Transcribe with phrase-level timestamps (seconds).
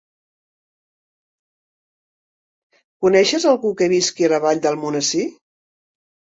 [3.05, 5.31] Coneixes algú que visqui a la Vall d'Almonesir?